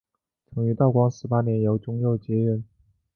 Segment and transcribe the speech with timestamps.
[0.47, 2.63] 曾于道光十八年由中佑接任。